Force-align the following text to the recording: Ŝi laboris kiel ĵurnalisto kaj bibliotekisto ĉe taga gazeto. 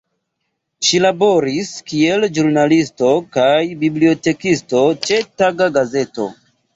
Ŝi 0.85 0.99
laboris 1.01 1.67
kiel 1.91 2.25
ĵurnalisto 2.37 3.09
kaj 3.37 3.49
bibliotekisto 3.83 4.81
ĉe 5.05 5.21
taga 5.43 5.69
gazeto. 5.77 6.27